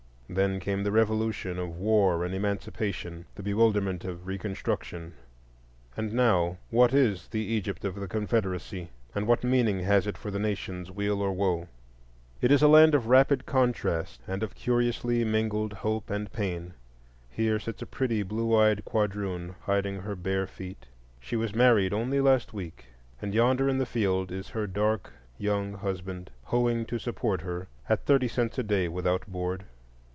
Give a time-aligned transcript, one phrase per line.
[0.33, 7.27] Then came the revolution of war and Emancipation, the bewilderment of Reconstruction,—and now, what is
[7.27, 11.33] the Egypt of the Confederacy, and what meaning has it for the nation's weal or
[11.33, 11.67] woe?
[12.39, 16.75] It is a land of rapid contrasts and of curiously mingled hope and pain.
[17.29, 20.85] Here sits a pretty blue eyed quadroon hiding her bare feet;
[21.19, 22.85] she was married only last week,
[23.21, 28.05] and yonder in the field is her dark young husband, hoeing to support her, at
[28.05, 29.65] thirty cents a day without board.